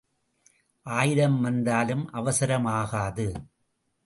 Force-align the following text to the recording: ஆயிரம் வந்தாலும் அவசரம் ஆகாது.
ஆயிரம் 0.85 1.41
வந்தாலும் 1.41 2.09
அவசரம் 2.11 2.65
ஆகாது. 2.65 3.27